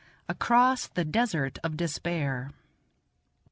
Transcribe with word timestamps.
ACROSS 0.27 0.87
THE 0.87 1.05
"DESERT 1.05 1.59
OF 1.63 1.77
DESPAIR." 1.77 2.53